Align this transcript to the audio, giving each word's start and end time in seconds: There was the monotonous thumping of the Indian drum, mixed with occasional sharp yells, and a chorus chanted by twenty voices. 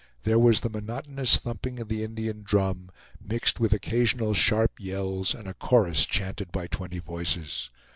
There 0.23 0.39
was 0.39 0.61
the 0.61 0.69
monotonous 0.71 1.37
thumping 1.37 1.79
of 1.79 1.87
the 1.87 2.01
Indian 2.01 2.41
drum, 2.41 2.89
mixed 3.23 3.59
with 3.59 3.71
occasional 3.71 4.33
sharp 4.33 4.71
yells, 4.79 5.35
and 5.35 5.47
a 5.47 5.53
chorus 5.53 6.07
chanted 6.07 6.51
by 6.51 6.65
twenty 6.65 6.97
voices. 6.97 7.69